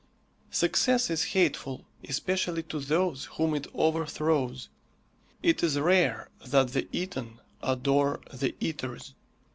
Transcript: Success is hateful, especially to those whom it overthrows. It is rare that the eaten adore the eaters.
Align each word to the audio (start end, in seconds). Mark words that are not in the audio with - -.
Success 0.49 1.11
is 1.11 1.25
hateful, 1.35 1.85
especially 2.05 2.63
to 2.63 2.79
those 2.79 3.25
whom 3.37 3.53
it 3.53 3.67
overthrows. 3.75 4.67
It 5.43 5.61
is 5.61 5.77
rare 5.79 6.29
that 6.43 6.69
the 6.69 6.87
eaten 6.91 7.39
adore 7.61 8.21
the 8.33 8.55
eaters. 8.59 9.13